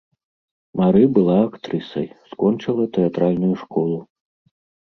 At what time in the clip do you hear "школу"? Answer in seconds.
3.61-3.99